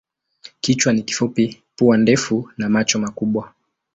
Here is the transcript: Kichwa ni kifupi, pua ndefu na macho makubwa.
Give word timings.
Kichwa 0.61 0.93
ni 0.93 1.01
kifupi, 1.01 1.61
pua 1.75 1.97
ndefu 1.97 2.51
na 2.57 2.69
macho 2.69 2.99
makubwa. 2.99 3.53